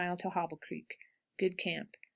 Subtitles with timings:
[0.31, 0.97] Hobble Creek.
[1.37, 1.89] Good camp.
[1.95, 1.99] 6.